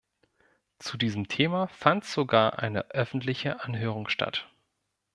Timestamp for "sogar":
2.05-2.57